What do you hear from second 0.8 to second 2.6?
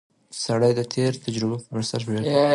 تېرو تجربو پر بنسټ پریکړه کوي